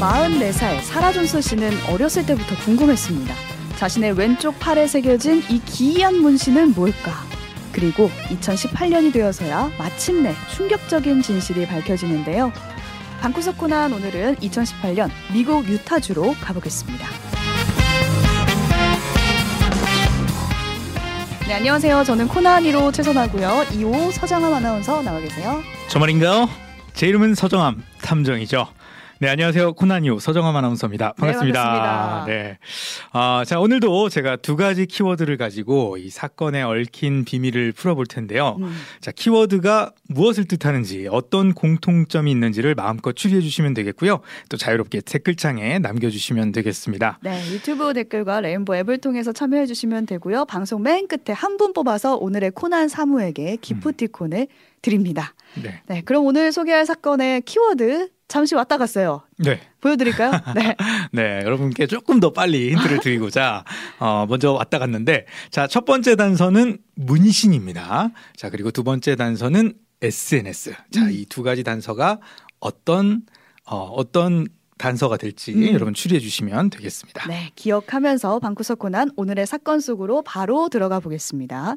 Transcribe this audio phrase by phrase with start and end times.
[0.00, 3.34] 44살 사라 존스 씨는 어렸을 때부터 궁금했습니다.
[3.76, 7.12] 자신의 왼쪽 팔에 새겨진 이 기이한 문신은 뭘까?
[7.70, 12.50] 그리고 2018년이 되어서야 마침내 충격적인 진실이 밝혀지는데요.
[13.20, 17.06] 방구석 코난 오늘은 2018년 미국 유타주로 가보겠습니다.
[21.46, 22.04] 네, 안녕하세요.
[22.04, 23.66] 저는 코난 1호 최선하고요.
[23.72, 25.62] 2호 서장함 아나운서 나와 계세요.
[25.88, 26.48] 저 말인가요?
[26.94, 28.66] 제 이름은 서정함 탐정이죠.
[29.22, 29.74] 네, 안녕하세요.
[29.74, 31.12] 코난이오 서정함 아나운서입니다.
[31.12, 31.62] 반갑습니다.
[31.62, 32.24] 네, 반갑습니다.
[32.26, 32.58] 네.
[33.12, 38.56] 아, 자, 오늘도 제가 두 가지 키워드를 가지고 이 사건에 얽힌 비밀을 풀어볼 텐데요.
[38.60, 44.20] 음, 자, 키워드가 무엇을 뜻하는지, 어떤 공통점이 있는지를 마음껏 추리해 주시면 되겠고요.
[44.48, 47.18] 또 자유롭게 댓글창에 남겨주시면 되겠습니다.
[47.20, 50.46] 네, 유튜브 댓글과 레인보 앱을 통해서 참여해 주시면 되고요.
[50.46, 54.46] 방송 맨 끝에 한 분 뽑아서 오늘의 코난 사무에게 기프티콘을
[54.80, 55.34] 드립니다.
[55.62, 55.82] 네.
[55.88, 59.09] 네, 그럼 오늘 소개할 사건의 키워드 잠시 왔다 갔어요.
[59.38, 59.60] 네.
[59.80, 60.32] 보여드릴까요?
[60.54, 60.76] 네.
[61.12, 63.64] 네, 여러분께 조금 더 빨리 힌트를 드리고자
[63.98, 68.10] 어, 먼저 왔다 갔는데 자, 첫 번째 단서는 문신입니다.
[68.36, 70.74] 자, 그리고 두 번째 단서는 SNS.
[70.90, 71.10] 자, 음.
[71.10, 72.20] 이두 가지 단서가
[72.58, 73.22] 어떤
[73.66, 74.46] 어, 어떤
[74.78, 75.72] 단서가 될지 음.
[75.74, 77.28] 여러분 추리해 주시면 되겠습니다.
[77.28, 81.76] 네, 기억하면서 방구석 코난 오늘의 사건 속으로 바로 들어가 보겠습니다.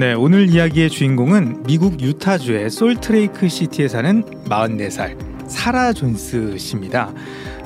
[0.00, 5.14] 네, 오늘 이야기의 주인공은 미국 유타주의 솔트레이크 시티에 사는 44살
[5.46, 7.12] 사라 존스 씨입니다.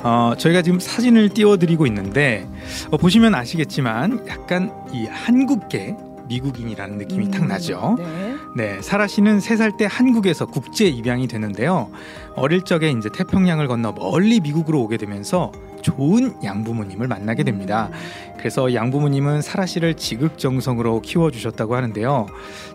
[0.03, 2.45] 어, 저희가 지금 사진을 띄워드리고 있는데
[2.91, 5.95] 어, 보시면 아시겠지만 약간 이 한국계
[6.27, 7.95] 미국인이라는 느낌이 탁 음, 나죠.
[7.99, 8.35] 네.
[8.57, 11.89] 네, 사라 씨는 세 살 때 한국에서 국제 입양이 되는데요.
[12.35, 15.53] 어릴 적에 이제 태평양을 건너 멀리 미국으로 오게 되면서
[15.85, 17.91] 좋은 양부모님을 만나게 됩니다.
[18.37, 22.25] 그래서 양부모님은 사라 씨를 지극정성으로 키워주셨다고 하는데요.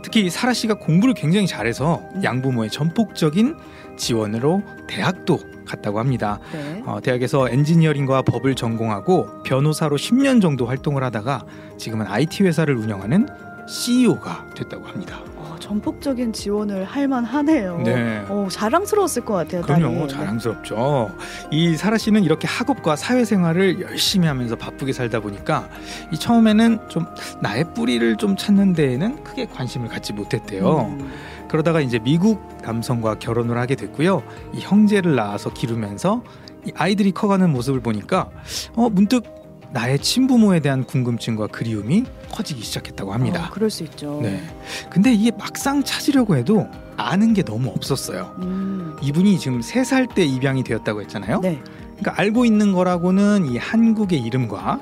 [0.04, 2.22] 특히 사라 씨가 공부를 굉장히 잘해서 음.
[2.22, 3.56] 양부모의 전폭적인
[3.96, 6.38] 지원으로 대학도 갔다고 합니다.
[6.52, 6.82] 네.
[6.86, 11.44] 어, 대학에서 엔지니어링과 법을 전공하고 변호사로 10년 정도 활동을 하다가
[11.78, 13.28] 지금은 IT 회사를 운영하는
[13.68, 15.20] CEO가 됐다고 합니다.
[15.60, 17.82] 어, 전폭적인 지원을 할 만하네요.
[17.84, 18.24] 네.
[18.28, 19.60] 어, 자랑스러웠을 것 같아요.
[19.60, 20.08] 그럼요, 딸이.
[20.08, 21.10] 자랑스럽죠.
[21.50, 25.68] 이 사라 씨는 이렇게 학업과 사회생활을 열심히 하면서 바쁘게 살다 보니까
[26.12, 27.06] 이 처음에는 좀
[27.42, 30.96] 나의 뿌리를 좀 찾는 데에는 크게 관심을 갖지 못했대요.
[30.98, 31.12] 음,
[31.48, 34.22] 그러다가 이제 미국 남성과 결혼을 하게 됐고요.
[34.54, 36.22] 이 형제를 낳아서 기르면서
[36.66, 38.28] 이 아이들이 커가는 모습을 보니까
[38.76, 39.24] 어 문득
[39.72, 43.46] 나의 친부모에 대한 궁금증과 그리움이 커지기 시작했다고 합니다.
[43.46, 44.18] 어, 그럴 수 있죠.
[44.22, 44.42] 네.
[44.90, 46.66] 근데 이게 막상 찾으려고 해도
[46.96, 48.34] 아는 게 너무 없었어요.
[48.38, 51.40] 음, 이분이 지금 세 살 때 입양이 되었다고 했잖아요.
[51.40, 51.60] 네.
[51.98, 54.80] 그러니까 알고 있는 거라고는 이 한국의 이름과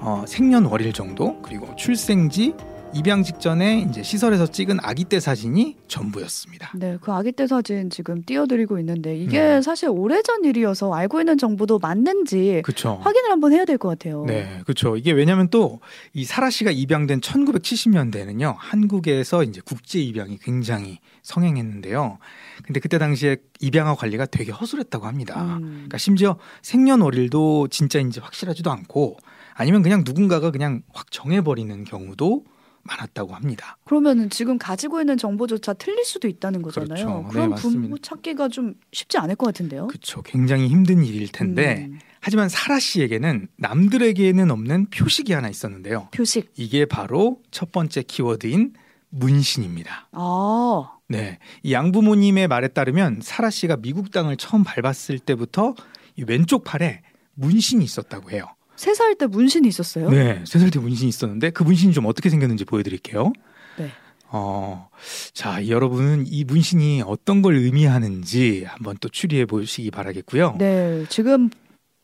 [0.00, 2.54] 어, 생년월일 정도 그리고 출생지
[2.94, 6.72] 입양 직전에 이제 시설에서 찍은 아기 때 사진이 전부였습니다.
[6.76, 9.62] 네, 그 아기 때 사진 지금 띄워드리고 있는데 이게 네.
[9.62, 12.98] 사실 오래전 일이어서 알고 있는 정보도 맞는지 그렇죠.
[13.02, 14.24] 확인을 한번 해야 될 것 같아요.
[14.26, 14.96] 네, 그렇죠.
[14.96, 15.80] 이게 왜냐하면 또
[16.14, 22.18] 이 사라 씨가 입양된 1970년대에는요 한국에서 이제 국제 입양이 굉장히 성행했는데요.
[22.64, 25.40] 근데 그때 당시에 입양아 관리가 되게 허술했다고 합니다.
[25.56, 29.16] 음, 그러니까 심지어 생년월일도 진짜인지 확실하지도 않고
[29.54, 32.44] 아니면 그냥 누군가가 그냥 확 정해버리는 경우도
[32.84, 33.76] 많았다고 합니다.
[33.84, 37.04] 그러면은 지금 가지고 있는 정보조차 틀릴 수도 있다는 거잖아요.
[37.06, 37.22] 그렇죠.
[37.26, 37.80] 네, 그럼 맞습니다.
[37.82, 39.86] 부모 찾기가 좀 쉽지 않을 것 같은데요.
[39.86, 40.22] 그렇죠.
[40.22, 46.08] 굉장히 힘든 일일 텐데 음, 하지만 사라 씨에게는 남들에게는 없는 표식이 하나 있었는데요.
[46.12, 46.52] 표식.
[46.56, 48.74] 이게 바로 첫 번째 키워드인
[49.10, 50.08] 문신입니다.
[50.12, 55.74] 아, 네, 이 양부모님의 말에 따르면 사라 씨가 미국 땅을 처음 밟았을 때부터
[56.16, 57.02] 이 왼쪽 팔에
[57.34, 58.46] 문신이 있었다고 해요.
[58.82, 60.10] 세 살 때 문신이 있었어요?
[60.10, 63.32] 네, 세 살 때 문신이 있었는데 그 문신이 좀 어떻게 생겼는지 보여드릴게요.
[63.78, 63.90] 네.
[64.34, 64.88] 어,
[65.34, 70.56] 자, 여러분은 이 문신이 어떤 걸 의미하는지 한번 또 추리해 보시기 바라겠고요.
[70.58, 71.50] 네, 지금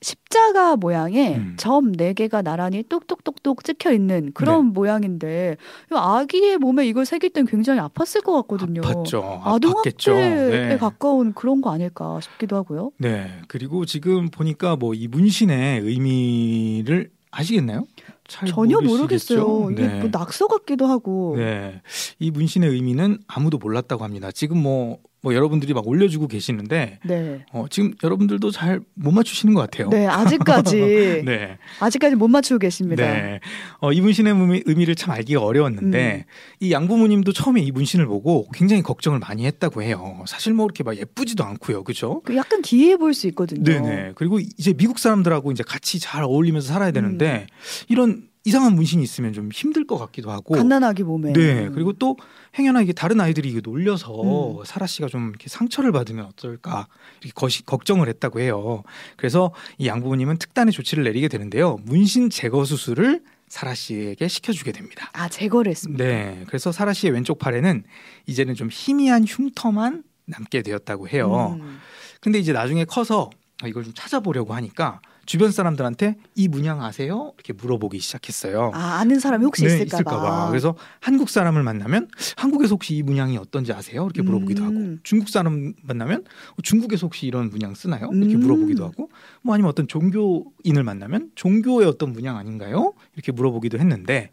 [0.00, 1.54] 십자가 모양의 음.
[1.58, 4.72] 점네 개가 나란히 똑똑똑똑 찍혀 있는 그런 네.
[4.72, 5.56] 모양인데
[5.90, 8.80] 이 아기의 몸에 이걸 새길 땐 굉장히 아팠을 것 같거든요.
[8.82, 9.40] 아팠죠.
[9.42, 10.68] 아동학대에.
[10.68, 10.76] 네.
[10.78, 12.92] 가까운 그런 거 아닐까 싶기도 하고요.
[12.98, 17.86] 네, 그리고 지금 보니까 뭐 이 문신의 의미를 아시겠나요?
[18.26, 18.80] 잘 전혀?
[18.80, 19.70] 모르겠어요.
[19.72, 20.00] 이게 네.
[20.00, 21.34] 뭐 낙서 같기도 하고.
[21.36, 21.80] 네,
[22.18, 24.30] 이 문신의 의미는 아무도 몰랐다고 합니다.
[24.32, 27.44] 지금 뭐, 뭐 여러분들이 막 올려주고 계시는데 네.
[27.52, 29.88] 어, 지금 여러분들도 잘 못 맞추시는 것 같아요.
[29.90, 33.04] 네, 아직까지 네, 아직까지 못 맞추고 계십니다.
[33.04, 33.40] 네.
[33.80, 36.32] 어, 이 문신의 의미, 의미 를 참 알기가 어려웠는데 음.
[36.60, 40.22] 이 양부모님도 처음에 이 문신을 보고 굉장히 걱정을 많이 했다고 해요.
[40.26, 42.20] 사실 뭐 이렇게 막 예쁘지도 않고요, 그렇죠?
[42.24, 43.62] 그 약간 기이해 보일 수 있거든요.
[43.62, 44.12] 네 네.
[44.14, 47.84] 그리고 이제 미국 사람들하고 이제 같이 잘 어울리면서 살아야 되는데 음.
[47.88, 50.54] 이런 이상한 문신이 있으면 좀 힘들 것 같기도 하고.
[50.54, 51.34] 갓난아기 몸에.
[51.34, 51.68] 네.
[51.68, 52.16] 그리고 또
[52.58, 54.64] 행여나 이게 다른 아이들이 이게 놀려서 음.
[54.64, 56.88] 사라 씨가 좀 이렇게 상처를 받으면 어떨까
[57.20, 58.84] 이렇게 거시, 걱정을 했다고 해요.
[59.18, 61.76] 그래서 이 양부모님은 특단의 조치를 내리게 되는데요.
[61.84, 65.10] 문신 제거 수술을 사라 씨에게 시켜주게 됩니다.
[65.12, 66.02] 아 제거를 했습니다.
[66.02, 66.44] 네.
[66.46, 67.84] 그래서 사라 씨의 왼쪽 팔에는
[68.26, 71.58] 이제는 좀 희미한 흉터만 남게 되었다고 해요.
[71.60, 71.80] 음.
[72.20, 73.28] 근데 이제 나중에 커서
[73.66, 77.34] 이걸 좀 찾아보려고 하니까 주변 사람들한테 이 문양 아세요?
[77.36, 78.70] 이렇게 물어보기 시작했어요.
[78.72, 79.98] 아 아는 사람이 혹시 네, 있을까봐.
[79.98, 80.48] 있을까봐.
[80.48, 82.08] 그래서 한국 사람을 만나면
[82.38, 84.04] 한국에서 혹시 이 문양이 어떤지 아세요?
[84.06, 84.66] 이렇게 물어보기도 음.
[84.66, 86.24] 하고 중국 사람 만나면
[86.62, 88.08] 중국에서 혹시 이런 문양 쓰나요?
[88.10, 88.40] 이렇게 음.
[88.40, 89.10] 물어보기도 하고
[89.42, 92.94] 뭐 아니면 어떤 종교인을 만나면 종교의 어떤 문양 아닌가요?
[93.14, 94.30] 이렇게 물어보기도 했는데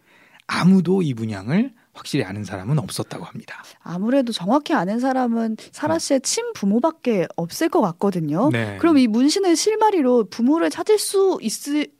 [0.47, 3.63] 아무도 이 문양을 확실히 아는 사람은 없었다고 합니다.
[3.81, 8.49] 아무래도 정확히 아는 사람은 사라 씨의 친부모밖에 없을 것 같거든요.
[8.51, 8.77] 네.
[8.79, 11.51] 그럼 이 문신의 실마리로 부모를 찾을 수 있,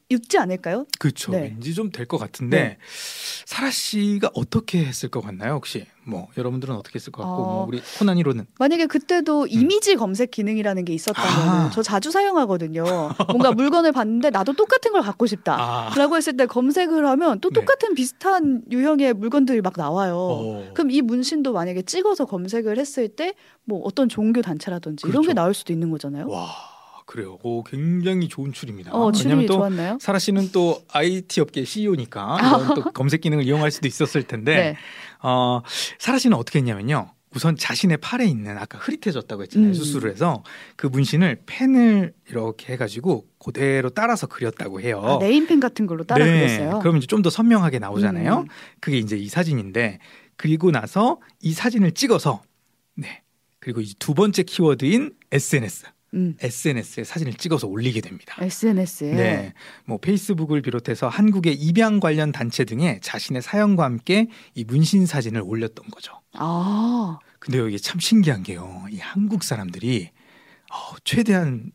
[0.10, 0.86] 있지 않을까요?
[1.00, 1.32] 그렇죠.
[1.32, 1.42] 네.
[1.56, 2.78] 왠지 좀 될 것 같은데 네.
[3.46, 5.54] 사라 씨가 어떻게 했을 것 같나요?
[5.54, 7.46] 혹시 뭐 여러분들은 어떻게 했을 것 같고 어.
[7.56, 11.50] 뭐 우리 코난이로는 만약에 그때도 이미지 검색 기능이라는 게 있었다면 음.
[11.50, 11.70] 아.
[11.74, 12.84] 저 자주 사용하거든요.
[13.30, 15.58] 뭔가 물건을 봤는데 나도 똑같은 걸 갖고 싶다.
[15.60, 17.60] 아, 라고 했을 때 검색을 하면 또 네.
[17.62, 20.16] 똑같은 비슷한 유형의 물건들이 막 나와요.
[20.18, 20.72] 어.
[20.76, 23.34] 그럼 이 문신도 만약에 찍어서 검색을 했을 때
[23.68, 25.28] 뭐 어떤 종교 단체라든지 이런 그렇죠.
[25.30, 26.28] 게 나올 수도 있는 거잖아요.
[26.30, 26.46] 와
[27.06, 27.38] 그래요.
[27.44, 28.92] 오, 굉장히 좋은 출입니다.
[28.94, 29.98] 어, 출입이 또 좋았나요?
[30.02, 34.78] 사라 씨는 또 IT 업계 CEO니까 이런 또 검색 기능을 이용할 수도 있었을 텐데 네.
[35.22, 35.62] 어,
[36.00, 37.12] 사라 씨는 어떻게 했냐면요.
[37.36, 39.70] 우선 자신의 팔에 있는 아까 흐릿해졌다고 했잖아요.
[39.72, 39.74] 음.
[39.74, 40.42] 수술을 해서
[40.78, 45.02] 그 문신을 펜을 이렇게 해가지고 그대로 따라서 그렸다고 해요.
[45.04, 46.80] 아, 네임펜 같은 걸로 따라 그렸어요.
[46.80, 48.40] 그럼 이제 좀 더 선명하게 나오잖아요.
[48.42, 48.48] 음.
[48.80, 50.00] 그게 이제 이 사진인데
[50.38, 52.42] 그리고 나서 이 사진을 찍어서
[52.96, 53.22] 네
[53.60, 56.36] 그리고 이제 두 번째 키워드인 SNS 음.
[56.40, 58.36] SNS에 사진을 찍어서 올리게 됩니다.
[58.40, 59.54] SNS에 네,
[59.86, 65.90] 뭐 페이스북을 비롯해서 한국의 입양 관련 단체 등에 자신의 사연과 함께 이 문신 사진을 올렸던
[65.92, 66.22] 거죠.
[66.34, 68.86] 아 근데 여기 참 신기한 게요.
[68.90, 70.10] 이 한국 사람들이
[70.72, 71.72] 어, 최대한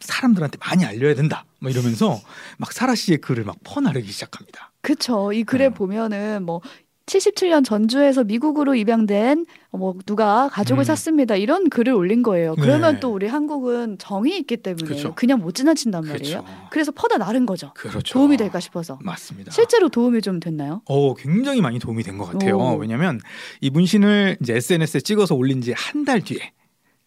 [0.00, 1.44] 사람들한테 많이 알려야 된다.
[1.60, 2.20] 뭐 이러면서
[2.56, 4.72] 막 사라 씨의 글을 막 퍼나르기 시작합니다.
[4.80, 5.32] 그쵸.
[5.32, 5.74] 이 글에 음.
[5.74, 6.60] 보면은 뭐
[7.08, 10.84] 77년 전주에서 미국으로 입양된 뭐 누가 가족을 음.
[10.84, 11.34] 샀습니다.
[11.36, 12.54] 이런 글을 올린 거예요.
[12.56, 13.00] 그러면 네.
[13.00, 15.14] 또 우리 한국은 정이 있기 때문에 그쵸.
[15.14, 16.42] 그냥 못 지나친단 말이에요.
[16.44, 16.68] 그렇죠.
[16.70, 17.72] 그래서 퍼다 나른 거죠.
[17.74, 18.12] 그렇죠.
[18.12, 18.98] 도움이 될까 싶어서.
[19.02, 19.50] 맞습니다.
[19.50, 20.82] 실제로 도움이 좀 됐나요?
[20.86, 22.56] 어, 굉장히 많이 도움이 된 것 같아요.
[22.58, 22.76] 오.
[22.76, 23.20] 왜냐하면
[23.60, 26.52] 이 문신을 이제 SNS에 찍어서 올린 지 한 달 뒤에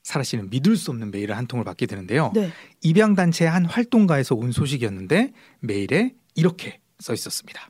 [0.04, 2.32] 사라 씨는 믿을 수 없는 메일을 한 통을 받게 되는데요.
[2.34, 2.50] 네.
[2.82, 7.70] 입양 단체의 한 활동가에서 온 소식이었는데 메일에 이렇게 써 있었습니다.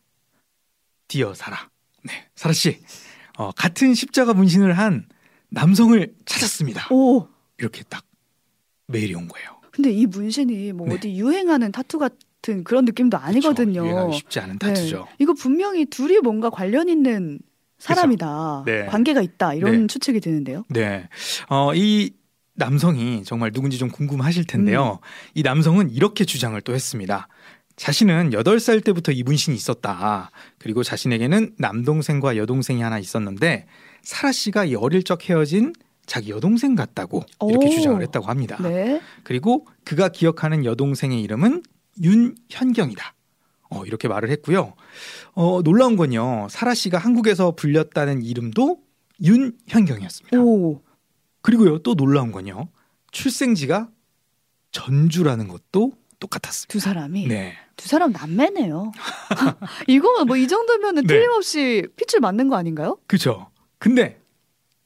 [1.09, 1.69] Dear 사라.
[2.03, 2.79] 네, 사라 씨.
[3.37, 5.07] 어, 같은 십자가 문신을 한
[5.49, 6.93] 남성을 찾았습니다.
[6.93, 7.27] 오.
[7.57, 8.03] 이렇게 딱
[8.87, 9.61] 메일이 온 거예요.
[9.71, 10.95] 근데 이 문신이 뭐 네.
[10.95, 13.83] 어디 유행하는 타투 같은 그런 느낌도 아니거든요.
[13.83, 14.11] 그렇죠.
[14.11, 14.97] 쉽지 않은 타투죠.
[14.97, 15.15] 네.
[15.19, 17.39] 이거 분명히 둘이 뭔가 관련 있는
[17.79, 18.63] 사람이다.
[18.65, 18.85] 네.
[18.85, 19.53] 관계가 있다.
[19.53, 19.87] 이런 네.
[19.87, 20.65] 추측이 드는데요.
[20.69, 21.07] 네.
[21.49, 22.11] 어, 이
[22.53, 24.99] 남성이 정말 누군지 좀 궁금하실 텐데요.
[25.01, 25.07] 음.
[25.35, 27.27] 이 남성은 이렇게 주장을 또 했습니다.
[27.81, 30.29] 자신은 8살 때부터 이 문신이 있었다.
[30.59, 33.65] 그리고 자신에게는 남동생과 여동생이 하나 있었는데
[34.03, 35.73] 사라 씨가 이 어릴 적 헤어진
[36.05, 37.69] 자기 여동생 같다고 이렇게 오.
[37.71, 38.59] 주장을 했다고 합니다.
[38.61, 39.01] 네.
[39.23, 41.63] 그리고 그가 기억하는 여동생의 이름은
[42.03, 43.15] 윤현경이다.
[43.71, 44.75] 어, 이렇게 말을 했고요.
[45.33, 46.45] 어, 놀라운 건요.
[46.51, 48.77] 사라 씨가 한국에서 불렸다는 이름도
[49.23, 50.39] 윤현경이었습니다.
[50.39, 50.83] 오.
[51.41, 52.67] 그리고요 또 놀라운 건요
[53.11, 53.89] 출생지가
[54.71, 56.71] 전주라는 것도 똑같았습니다.
[56.71, 58.93] 두 사람이 네, 두 사람 남매네요.
[59.87, 61.07] 이거 뭐 이 정도면은 네.
[61.13, 62.97] 틀림없이 핏줄 맞는 거 아닌가요?
[63.07, 63.49] 그렇죠.
[63.77, 64.21] 근데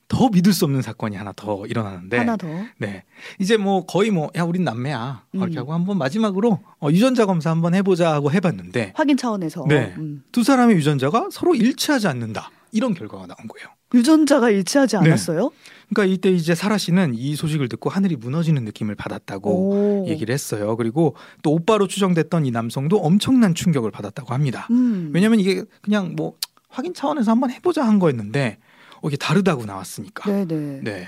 [0.07, 2.47] 더 믿을 수 없는 사건이 하나 더 일어나는데, 하나 더.
[2.77, 3.03] 네,
[3.39, 5.57] 이제 뭐 거의 뭐 야 우린 남매야 이렇게 음.
[5.59, 9.93] 하고 한번 마지막으로 어, 유전자 검사 한번 해 보자 하고 해 봤는데 확인 차원에서 네.
[9.97, 10.23] 음.
[10.31, 13.67] 두 사람의 유전자가 서로 일치하지 않는다 이런 결과가 나온 거예요.
[13.93, 15.05] 유전자가 일치하지 네.
[15.05, 15.51] 않았어요?
[15.89, 20.07] 그러니까 이때 이제 사라 씨는 이 소식을 듣고 하늘이 무너지는 느낌을 받았다고 오.
[20.07, 20.75] 얘기를 했어요.
[20.75, 24.67] 그리고 또 오빠로 추정됐던 이 남성도 엄청난 충격을 받았다고 합니다.
[24.71, 25.11] 음.
[25.13, 26.35] 왜냐면 이게 그냥 뭐
[26.69, 28.57] 확인 차원에서 한번 해보자 한 거였는데
[29.01, 30.29] 어, 이게 다르다고 나왔으니까.
[30.29, 30.81] 네네.
[30.83, 31.07] 네.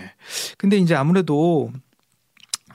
[0.58, 1.72] 근데 이제 아무래도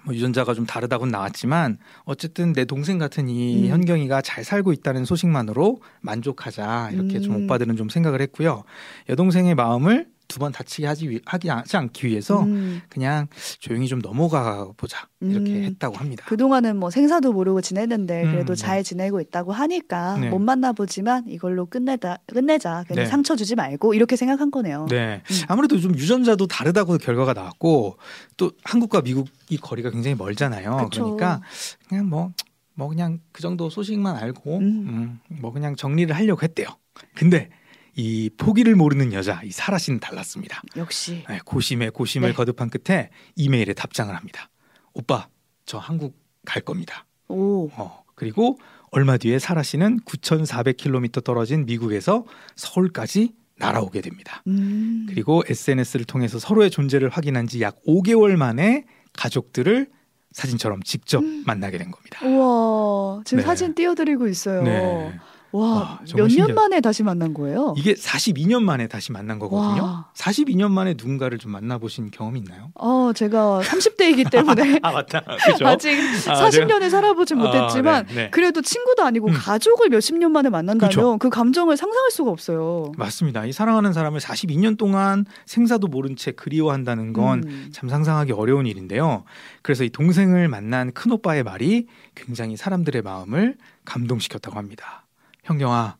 [0.05, 3.71] 뭐 유전자가 좀 다르다고는 나왔지만 어쨌든 내 동생 같은 이 음.
[3.71, 7.45] 현경이가 잘 살고 있다는 소식만으로 만족하자 이렇게 좀 음.
[7.45, 8.65] 오빠들은 좀 생각을 했고요.
[9.09, 12.81] 여동생의 마음을 두 번 다치게 하지 위- 하지 않기 위해서 음.
[12.89, 13.27] 그냥
[13.61, 15.63] 조용히 좀 넘어가 보자 이렇게 음.
[15.65, 16.25] 했다고 합니다.
[16.27, 18.61] 그 동안은 뭐 생사도 모르고 지냈는데 그래도 음, 네.
[18.61, 20.31] 잘 지내고 있다고 하니까 네.
[20.31, 23.11] 못 만나보지만 이걸로 끝내다 끝내자 그냥 네.
[23.11, 24.87] 상처 주지 말고 이렇게 생각한 거네요.
[24.89, 25.23] 네.
[25.31, 25.37] 음.
[25.49, 27.99] 아무래도 좀 유전자도 다르다고 결과가 나왔고
[28.37, 30.89] 또 한국과 미국이 거리가 굉장히 멀잖아요.
[30.91, 31.03] 그쵸.
[31.15, 31.43] 그러니까
[31.89, 34.63] 그냥 뭐뭐 그냥 그 정도 소식만 알고 음.
[34.63, 36.69] 음, 뭐 그냥 정리를 하려고 했대요.
[37.15, 37.51] 근데
[37.95, 40.63] 이 포기를 모르는 여자 이 사라 씨는 달랐습니다.
[40.77, 41.25] 역시.
[41.29, 42.35] 네, 고심에 고심을 네.
[42.35, 44.51] 거듭한 끝에 이메일에 답장을 합니다.
[44.95, 45.29] 오빠
[45.67, 47.07] 저 한국 갈 겁니다.
[47.29, 47.69] 오.
[47.75, 48.59] 어, 그리고
[48.91, 52.25] 얼마 뒤에 사라 씨는 9,400km 떨어진 미국에서
[52.57, 54.43] 서울까지 날아오게 됩니다.
[54.49, 55.07] 음.
[55.09, 59.89] 그리고 SNS를 통해서 서로의 존재를 확인한 지 약 5개월 만에 가족들을
[60.33, 61.45] 사진처럼 직접 음.
[61.47, 62.27] 만나게 된 겁니다.
[62.27, 63.23] 우와.
[63.25, 63.47] 지금 네.
[63.47, 64.63] 사진 띄워드리고 있어요.
[64.63, 65.19] 네.
[65.53, 66.55] 와, 와, 몇 년.
[66.55, 67.75] 만에 다시 만난 거예요?
[67.77, 69.83] 이게 42년 만에 다시 만난 거거든요.
[69.83, 70.11] 와.
[70.15, 72.71] 42년 만에 누군가를 좀 만나보신 경험 있나요?
[72.75, 75.21] 어, 제가 30대이기 때문에 아 맞다.
[75.21, 75.67] 그죠?
[75.67, 75.91] 아직
[76.29, 78.31] 아, 40년을 살아보진 못했지만 아, 네, 네.
[78.31, 79.35] 그래도 친구도 아니고 음.
[79.35, 81.19] 가족을 몇십 년 만에 만난다면 그쵸.
[81.19, 82.93] 그 감정을 상상할 수가 없어요.
[82.97, 83.45] 맞습니다.
[83.45, 87.69] 이 사랑하는 사람을 42년 동안 생사도 모른 채 그리워한다는 건 음.
[87.73, 89.25] 참 상상하기 어려운 일인데요.
[89.61, 95.02] 그래서 이 동생을 만난 큰 오빠의 말이 굉장히 사람들의 마음을 감동시켰다고 합니다.
[95.45, 95.97] 형경아,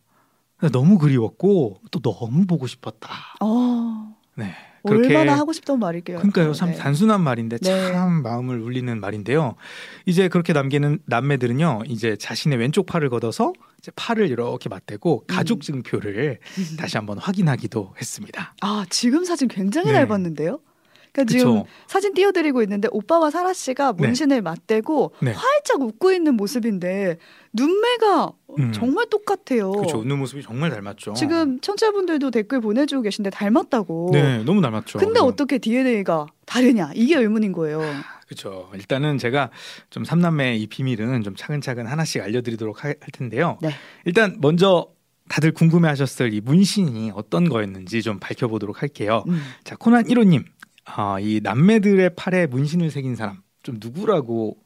[0.61, 3.09] 나 너무 그리웠고 또 너무 보고 싶었다.
[3.41, 4.53] 어, 네.
[4.83, 6.17] 얼마나 하고 싶던 말일게요.
[6.17, 6.53] 그러니까요.
[6.53, 6.75] 참 네.
[6.75, 7.91] 단순한 말인데 네.
[7.91, 9.55] 참 마음을 울리는 말인데요.
[10.05, 11.83] 이제 그렇게 남기는 남매들은요.
[11.87, 16.39] 이제 자신의 왼쪽 팔을 걷어서 이제 팔을 이렇게 맞대고 가족 증표를
[16.77, 18.55] 다시 한번 확인하기도 했습니다.
[18.61, 19.93] 아, 지금 사진 굉장히 네.
[19.93, 20.59] 잘 봤는데요.
[21.13, 21.67] 그러니까 지금 그렇죠.
[21.87, 24.07] 사진 띄워드리고 있는데 오빠와 사라 씨가 네.
[24.07, 25.31] 문신을 맞대고 네.
[25.31, 27.17] 활짝 웃고 있는 모습인데
[27.53, 28.71] 눈매가 음.
[28.71, 29.71] 정말 똑같아요.
[29.71, 29.99] 그렇죠.
[29.99, 31.13] 웃는 모습이 정말 닮았죠.
[31.13, 34.09] 지금 청취자분들도 댓글 보내주고 계신데 닮았다고.
[34.11, 34.97] 네, 너무 닮았죠.
[34.97, 37.81] 근데 어떻게 DNA가 다르냐 이게 의문인 거예요.
[38.25, 38.69] 그렇죠.
[38.73, 39.51] 일단은 제가
[39.91, 43.59] 좀 삼남매의 이 비밀은 좀 차근차근 하나씩 알려드리도록 할, 할 텐데요.
[43.61, 43.69] 네.
[44.05, 44.87] 일단 먼저
[45.29, 49.23] 다들 궁금해하셨을 이 문신이 어떤 거였는지 좀 밝혀보도록 할게요.
[49.27, 49.41] 음.
[49.63, 50.43] 자, 코난 1호님,
[50.85, 54.57] 아, 이 남매들의 팔에 문신을 새긴 사람 좀 누구라고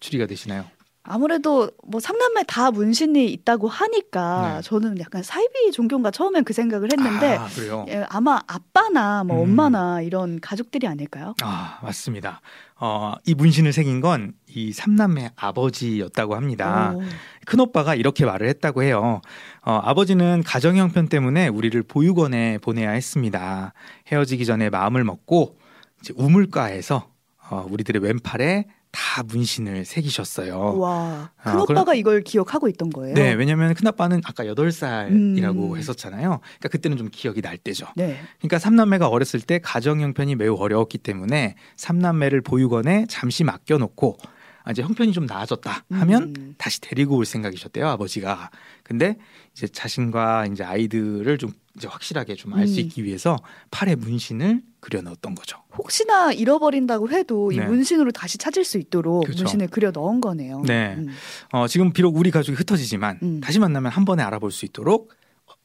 [0.00, 0.64] 추리가 되시나요?
[1.06, 4.62] 아무래도 뭐 삼남매 다 문신이 있다고 하니까 네.
[4.62, 7.84] 저는 약간 사이비 종교인가 처음엔 그 생각을 했는데 아, 그래요.
[7.88, 9.50] 예, 아마 아빠나 뭐 음.
[9.50, 11.34] 엄마나 이런 가족들이 아닐까요?
[11.42, 12.40] 아, 맞습니다.
[12.78, 16.94] 어, 이 문신을 새긴 건 이 삼남매 아버지였다고 합니다.
[16.96, 17.02] 오.
[17.44, 19.20] 큰 오빠가 이렇게 말을 했다고 해요.
[19.62, 23.74] 어, 아버지는 가정 형편 때문에 우리를 보육원에 보내야 했습니다.
[24.10, 25.58] 헤어지기 전에 마음을 먹고
[26.00, 27.10] 이제 우물가에서
[27.50, 28.64] 어, 우리들의 왼팔에
[28.96, 30.78] 다 문신을 새기셨어요.
[30.78, 33.14] 와, 큰 아, 오빠가 이걸 기억하고 있던 거예요.
[33.14, 35.76] 네, 왜냐하면 큰 아빠는 아까 8살이라고 음.
[35.76, 36.40] 했었잖아요.
[36.40, 37.86] 그러니까 그때는 좀 기억이 날 때죠.
[37.94, 38.18] 네.
[38.38, 44.28] 그러니까 삼남매가 어렸을 때 가정 형편이 매우 어려웠기 때문에 삼남매를 보육원에 잠시 맡겨놓고 아,
[44.70, 46.54] 이제 형편이 좀 나아졌다 하면 음.
[46.58, 48.50] 다시 데리고 올 생각이셨대요 아버지가.
[48.82, 49.16] 근데
[49.52, 52.80] 이제 자신과 이제 아이들을 좀 이제 확실하게 좀 알수 음.
[52.80, 53.36] 있기 위해서
[53.70, 55.58] 팔에 문신을 그려 넣었던 거죠.
[55.76, 57.66] 혹시나 잃어버린다고 해도 이 네.
[57.66, 59.42] 문신으로 다시 찾을 수 있도록 그렇죠.
[59.42, 60.62] 문신을 그려 넣은 거네요.
[60.62, 60.94] 네.
[60.96, 61.08] 음.
[61.52, 63.40] 어, 지금 비록 우리 가족이 흩어지지만 음.
[63.40, 65.12] 다시 만나면 한 번에 알아볼 수 있도록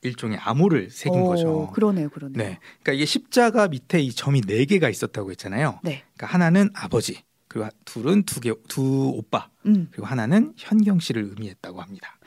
[0.03, 1.71] 일종의 암호를 새긴 어, 거죠.
[1.73, 2.37] 그러네요, 그러네요.
[2.37, 5.79] 네, 그러니까 이게 십자가 밑에 이 점이 네 개가 있었다고 했잖아요.
[5.83, 6.03] 네.
[6.15, 9.89] 그러니까 하나는 아버지, 그리고 둘은 두 개, 두 오빠, 음.
[9.91, 12.17] 그리고 하나는 현경 씨를 의미했다고 합니다.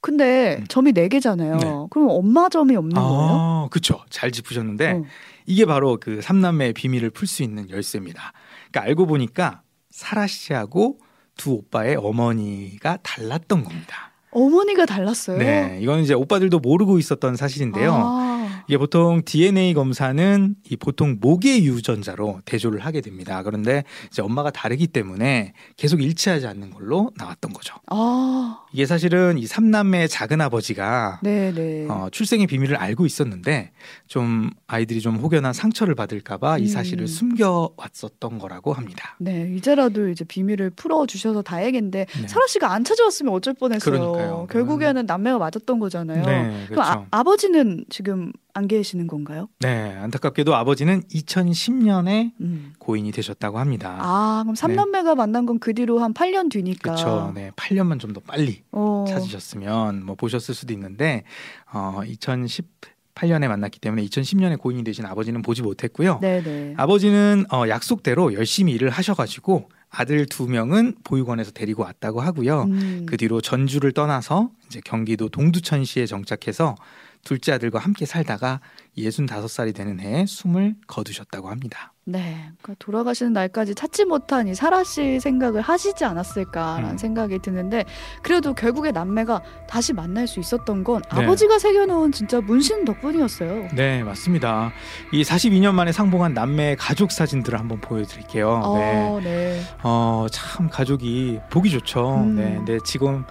[0.00, 0.66] 근데 음.
[0.68, 1.56] 점이 네 개잖아요.
[1.56, 1.66] 네.
[1.90, 3.08] 그럼 엄마 점이 없는 거예요?
[3.10, 4.04] 아, 그렇죠.
[4.08, 5.04] 잘 짚으셨는데 어.
[5.46, 8.32] 이게 바로 그 삼남매의 비밀을 풀 수 있는 열쇠입니다.
[8.70, 11.00] 그러니까 알고 보니까 사라 씨하고
[11.36, 14.12] 두 오빠의 어머니가 달랐던 겁니다.
[14.30, 15.38] 어머니가 달랐어요.
[15.38, 17.92] 네, 이건 이제 오빠들도 모르고 있었던 사실인데요.
[17.92, 18.37] 아,
[18.68, 23.42] 이게 보통 DNA 검사는 이 보통 모계 유전자로 대조를 하게 됩니다.
[23.42, 27.74] 그런데 이제 엄마가 다르기 때문에 계속 일치하지 않는 걸로 나왔던 거죠.
[27.86, 31.86] 아, 이게 사실은 이 삼남매의 작은 아버지가 네, 네.
[31.88, 33.72] 어, 출생의 비밀을 알고 있었는데
[34.06, 37.06] 좀 아이들이 좀 혹여나 상처를 받을까봐 이 사실을 음.
[37.06, 39.16] 숨겨 왔었던 거라고 합니다.
[39.18, 42.28] 네, 이제라도 이제 비밀을 풀어 주셔서 다행인데 네.
[42.28, 43.98] 사라 씨가 안 찾아왔으면 어쩔 뻔했어요.
[43.98, 44.46] 그러니까요.
[44.50, 46.22] 결국에는 남매가 맞았던 거잖아요.
[46.26, 47.06] 네, 그럼 그렇죠.
[47.10, 49.48] 아, 버지는 지금 안 계시는 건가요?
[49.60, 52.72] 네, 안타깝게도 아버지는 2010년에 음.
[52.78, 53.98] 고인이 되셨다고 합니다.
[54.00, 56.92] 아, 그럼 삼남매가 만난 건 그 뒤로 한 8년 뒤니까.
[56.94, 57.32] 그렇죠.
[57.34, 61.24] 네, 8년만 좀 더 빨리 어, 찾으셨으면 뭐 보셨을 수도 있는데
[61.72, 66.18] 어 2018년에 만났기 때문에 2010년에 고인이 되신 아버지는 보지 못했고요.
[66.22, 66.74] 네, 네.
[66.76, 72.62] 아버지는 어 약속대로 열심히 일을 하셔가지고 아들 두 명은 보육원에서 데리고 왔다고 하고요.
[72.64, 73.06] 음.
[73.06, 76.76] 그 뒤로 전주를 떠나서 이제 경기도 동두천시에 정착해서
[77.24, 78.60] 둘째 아들과 함께 살다가
[78.96, 81.92] 65살이 되는 해에 숨을 거두셨다고 합니다.
[82.04, 86.98] 네, 그러니까 돌아가시는 날까지 찾지 못한 이 사라 씨 생각을 하시지 않았을까라는 음.
[86.98, 87.84] 생각이 드는데
[88.22, 91.22] 그래도 결국에 남매가 다시 만날 수 있었던 건 네.
[91.22, 93.68] 아버지가 새겨놓은 진짜 문신 덕분이었어요.
[93.74, 94.72] 네, 맞습니다.
[95.12, 98.48] 이 42년 만에 상봉한 남매 가족 사진들을 한번 보여드릴게요.
[98.78, 99.08] 네.
[99.08, 99.60] 어, 네.
[99.82, 102.22] 어, 참 가족이 보기 좋죠.
[102.22, 102.36] 음.
[102.36, 103.26] 네, 근데 지금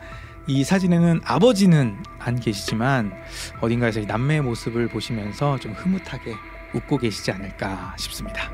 [0.47, 3.11] 이 사진에는 아버지는 안 계시지만
[3.59, 6.33] 어딘가에서 이 남매의 모습을 보시면서 좀 흐뭇하게
[6.73, 8.49] 웃고 계시지 않을까 싶습니다.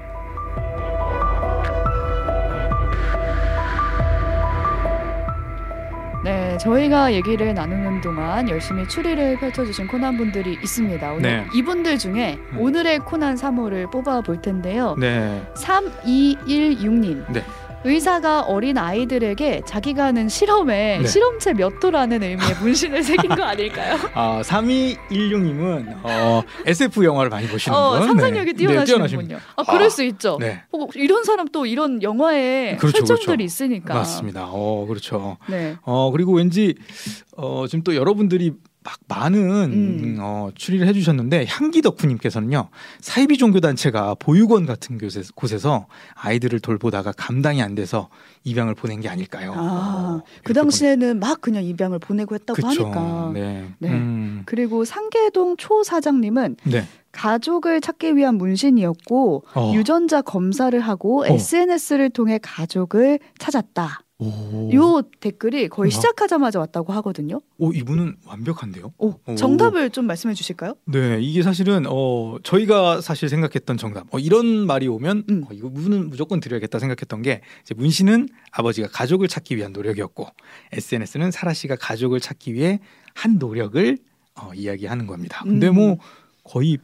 [6.23, 11.11] 네, 저희가 얘기를 나누는 동안 열심히 추리를 펼쳐주신 코난 분들이 있습니다.
[11.11, 11.45] 오늘 네.
[11.53, 12.59] 이분들 중에 음.
[12.59, 14.95] 오늘의 코난 3호를 뽑아 볼 텐데요.
[14.97, 17.31] 네, 3216님.
[17.33, 17.43] 네.
[17.85, 21.07] 의사가 어린 아이들에게 자기가 하는 실험에 네.
[21.07, 23.97] 실험체 몇 도라는 의미의 문신을 새긴 거 아닐까요?
[24.13, 28.07] 아, 3216님은 어, SF 영화를 많이 보시는 어, 분.
[28.07, 28.65] 상상력이 네.
[28.67, 30.37] 네, 아, 그럴 아, 수 있죠.
[30.39, 33.43] 네, 어, 이런 사람 또 이런 영화에 그렇죠, 설정들이 그렇죠.
[33.43, 33.93] 있으니까.
[33.93, 34.47] 맞습니다.
[34.49, 35.37] 어, 그렇죠.
[35.49, 35.75] 네.
[35.81, 36.75] 어 그리고 왠지
[37.35, 39.99] 어 지금 또 여러분들이 막 많은 음.
[40.03, 47.13] 음, 어, 추리를 해주셨는데 향기 덕후님께서는요 사이비 종교 단체가 보육원 같은 곳에, 곳에서 아이들을 돌보다가
[47.13, 48.09] 감당이 안 돼서
[48.43, 49.53] 입양을 보낸 게 아닐까요?
[49.55, 52.85] 아, 어, 그 당시에는 막 그냥 입양을 보내고 했다고 그쵸.
[52.85, 53.31] 하니까.
[53.33, 53.69] 네.
[53.79, 53.89] 네.
[53.89, 56.85] 음, 그리고 상계동 초 사장님은 네.
[57.13, 59.71] 가족을 찾기 위한 문신이었고 어.
[59.75, 64.01] 유전자 검사를 하고 SNS를 통해 가족을 찾았다.
[64.23, 64.71] 오.
[64.73, 65.95] 요 댓글이 거의 우와.
[65.95, 67.41] 시작하자마자 왔다고 하거든요.
[67.57, 68.93] 오 이분은 완벽한데요?
[68.97, 69.35] 오, 오.
[69.35, 70.75] 정답을 좀 말씀해 주실까요?
[70.85, 74.05] 네, 이게 사실은 어 저희가 사실 생각했던 정답.
[74.13, 75.43] 어, 이런 말이 오면 음.
[75.45, 80.27] 어, 이거 문은 무조건 드려야겠다 생각했던 게 이제 문신은 아버지가 가족을 찾기 위한 노력이었고
[80.71, 82.79] SNS는 사라 씨가 가족을 찾기 위해
[83.13, 83.97] 한 노력을
[84.35, 85.41] 어, 이야기하는 겁니다.
[85.43, 85.75] 근데 음.
[85.75, 85.97] 뭐
[86.43, 86.77] 거의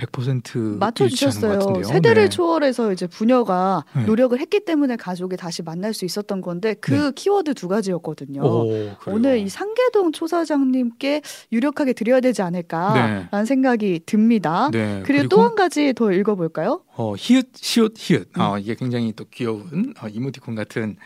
[0.00, 1.58] 100% 맞춰 일치하는 것 주셨어요.
[1.58, 1.84] 같은데요.
[1.84, 2.28] 세대를 네.
[2.28, 4.04] 초월해서 이제 부녀가 네.
[4.04, 8.42] 노력을 했기 때문에 가족이 다시 만날 수 있었던 건데 그 키워드 두 가지였거든요.
[8.42, 8.90] 오.
[9.06, 14.70] 오늘 이 상계동 초사장님께 유력하게 드려야 되지 않을까라는 생각이 듭니다.
[14.72, 16.82] 네, 그리고, 또 한 가지 더 읽어볼까요?
[16.96, 18.28] 어, 히읗, 시옷, 히읗.
[18.36, 18.40] 음.
[18.40, 20.96] 어, 이게 굉장히 또 귀여운 어, 이모티콘 같은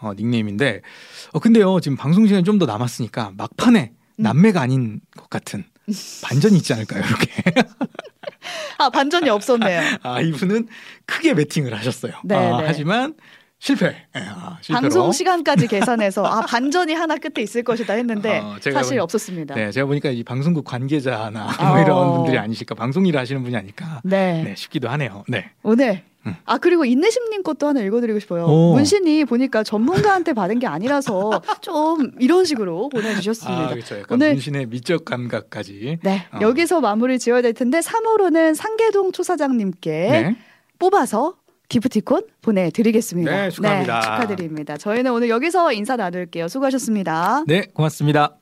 [0.00, 0.80] 어, 닉네임인데,
[1.32, 4.22] 어, 근데요, 지금 방송 시간이 좀 더 남았으니까 막판에 음.
[4.22, 5.64] 남매가 아닌 것 같은
[6.24, 7.52] 반전이 있지 않을까요, 이렇게?
[8.78, 9.80] 아 반전이 없었네요.
[10.02, 10.68] 아, 이분은
[11.06, 12.12] 크게 배팅을 하셨어요.
[12.24, 12.64] 네, 아, 네.
[12.66, 13.14] 하지만
[13.58, 13.86] 실패.
[14.16, 14.58] 예, 아.
[14.72, 19.54] 방송 시간까지 계산해서 아 반전이 하나 끝에 있을 것이다 했는데 어, 사실 보니- 없었습니다.
[19.54, 21.64] 네, 제가 보니까 이 방송국 관계자나 어.
[21.66, 24.42] 뭐 이런 분들이 아니실까, 방송 일을 하시는 분이 아닐까, 네.
[24.42, 25.22] 네, 싶기도 하네요.
[25.28, 25.50] 네.
[25.62, 26.34] 오늘 음.
[26.44, 28.44] 아 그리고 인내심님 것도 하나 읽어드리고 싶어요.
[28.46, 28.72] 오.
[28.74, 33.64] 문신이 보니까 전문가한테 받은 게 아니라서 좀 이런 식으로 보내주셨습니다.
[33.64, 33.98] 아, 그렇죠.
[33.98, 35.98] 약간 오늘- 문신의 미적 감각까지.
[36.02, 36.38] 네 어.
[36.40, 40.36] 여기서 마무리 지어야 될 텐데 3호로는 상계동 초사장님께 네.
[40.78, 41.34] 뽑아서
[41.68, 43.30] 기프티콘 보내드리겠습니다.
[43.44, 44.00] 네, 축하합니다.
[44.02, 44.76] 축하드립니다.
[44.76, 46.48] 저희는 오늘 여기서 인사 나눌게요.
[46.48, 47.44] 수고하셨습니다.
[47.46, 48.36] 네, 고맙습니다.